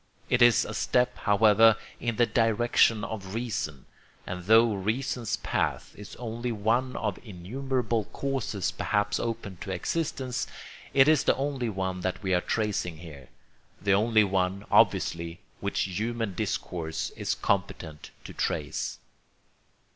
[0.31, 3.85] It is a step, however, in the direction of reason;
[4.25, 10.47] and though reason's path is only one of innumerable courses perhaps open to existence,
[10.91, 13.29] it is the only one that we are tracing here;
[13.79, 18.97] the only one, obviously, which human discourse is competent to trace.